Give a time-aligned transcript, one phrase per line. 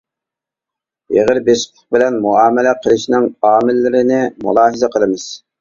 [1.15, 5.33] ئېغىر-بېسىقلىق بىلەن مۇئامىلە قىلىشنىڭ ئامىللىرىنى مۇلاھىزە قىلىمىز.